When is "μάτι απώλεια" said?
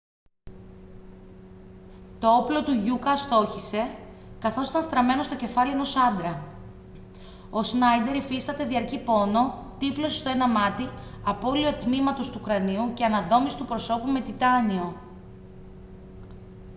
10.47-11.77